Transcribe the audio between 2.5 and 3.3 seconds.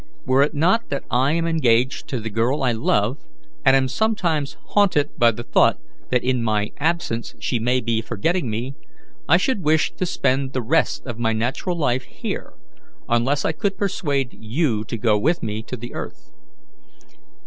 I love,